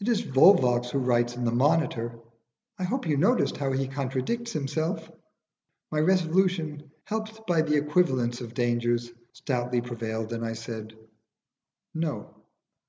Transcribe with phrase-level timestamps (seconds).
[0.00, 2.18] It is Volvox who writes in the 'Monitor,'
[2.80, 5.08] I hope you noticed how he contradicts himself?"
[5.92, 10.94] My resolution, helped by the equivalence of dangers, stoutly prevailed, and I said,
[11.94, 12.34] "No."